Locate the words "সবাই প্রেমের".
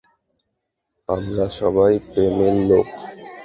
1.59-2.55